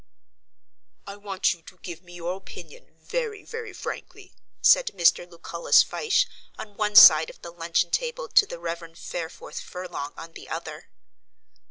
"I 1.05 1.15
want 1.15 1.53
you 1.53 1.61
to 1.61 1.77
give 1.77 2.01
me 2.01 2.15
your 2.15 2.35
opinion 2.35 2.95
very, 2.97 3.43
very 3.43 3.71
frankly," 3.71 4.33
said 4.59 4.87
Mr. 4.95 5.29
Lucullus 5.29 5.83
Fyshe 5.83 6.25
on 6.57 6.75
one 6.75 6.95
side 6.95 7.29
of 7.29 7.39
the 7.43 7.51
luncheon 7.51 7.91
table 7.91 8.27
to 8.27 8.47
the 8.47 8.57
Rev. 8.57 8.97
Fareforth 8.97 9.61
Furlong 9.61 10.13
on 10.17 10.31
the 10.33 10.49
other. 10.49 10.89